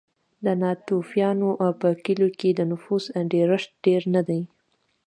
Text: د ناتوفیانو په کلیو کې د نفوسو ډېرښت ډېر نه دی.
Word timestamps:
د 0.45 0.47
ناتوفیانو 0.61 1.49
په 1.81 1.89
کلیو 2.03 2.29
کې 2.39 2.49
د 2.53 2.61
نفوسو 2.71 3.11
ډېرښت 3.33 3.69
ډېر 3.85 4.01
نه 4.15 4.21
دی. 4.27 4.41